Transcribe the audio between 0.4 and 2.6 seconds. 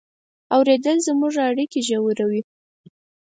اورېدل زموږ اړیکې ژوروي.